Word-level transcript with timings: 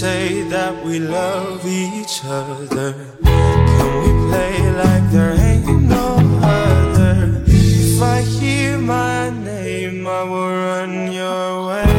say 0.00 0.42
that 0.42 0.84
we 0.84 0.98
love 0.98 1.64
each 1.64 2.20
other? 2.22 2.92
Can 3.24 3.92
we 4.02 4.10
play 4.28 4.56
like 4.82 5.10
there 5.10 5.32
ain't 5.32 5.84
no 5.88 6.08
other? 6.42 7.42
If 7.46 8.02
I 8.02 8.20
hear 8.20 8.76
my 8.76 9.30
name, 9.30 10.06
I 10.06 10.22
will 10.24 10.52
run 10.68 11.10
your 11.20 11.66
way. 11.68 11.92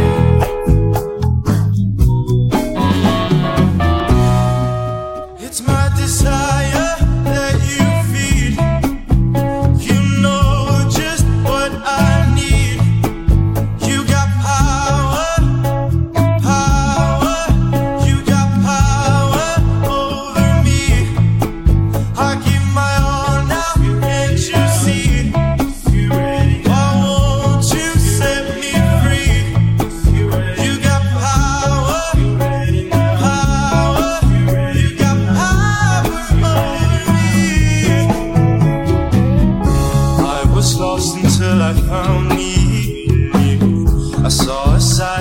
It's 5.40 5.62
my 5.66 5.90
desire. 5.98 6.37
other 44.78 44.86
side. 44.86 45.16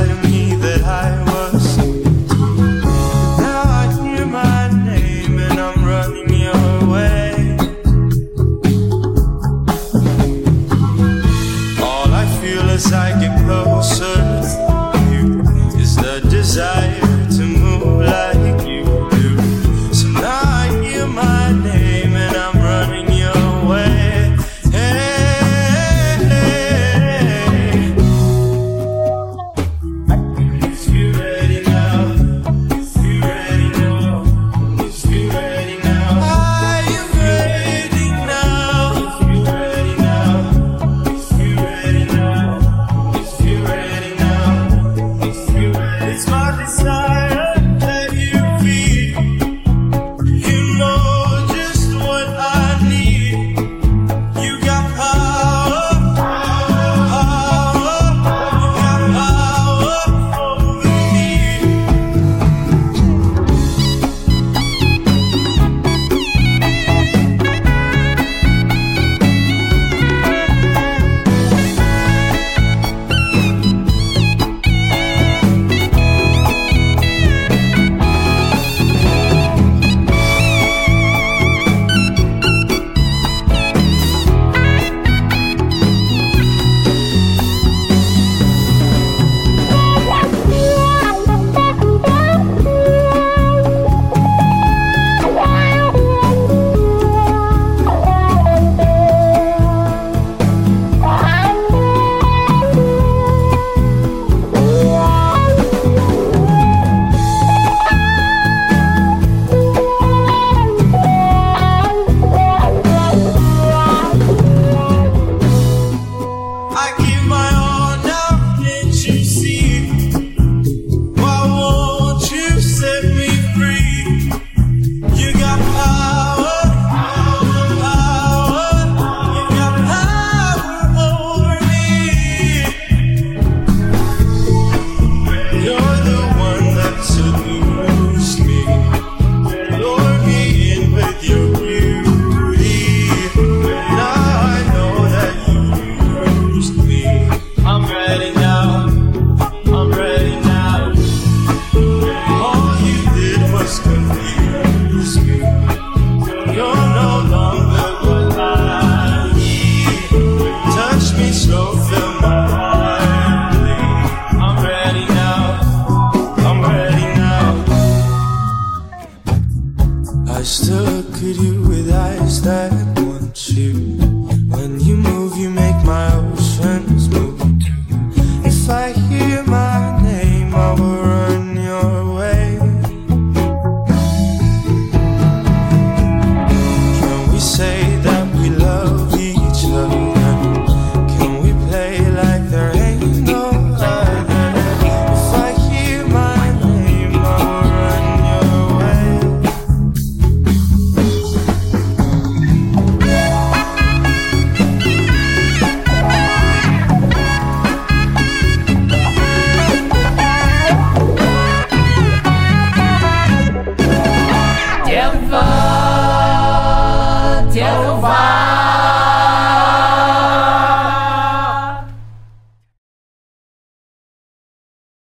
stuck 170.47 171.13
at 171.17 171.37
you 171.43 171.61
with 171.63 171.91
eyes 171.91 172.41
that 172.43 172.96